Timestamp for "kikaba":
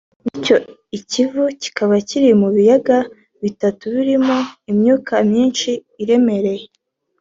1.61-1.95